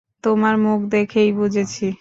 [0.23, 1.87] তোমার মুখ দেখেই বুঝেছি।